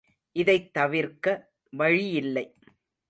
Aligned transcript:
இதைத் 0.31 0.73
தவிர்க்க 0.73 1.51
வழியில்லை. 1.69 2.55